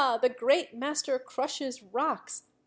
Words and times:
The 0.19 0.33
great 0.35 0.73
master 0.73 1.19
crushes 1.19 1.83
rocks. 1.83 2.47